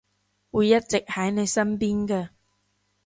[0.49, 2.29] 會一直喺你身邊㗎